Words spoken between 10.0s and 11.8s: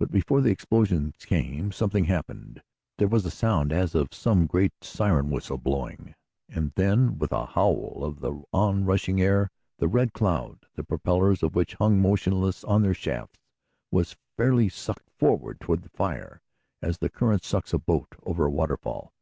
Cloud, the propellers of which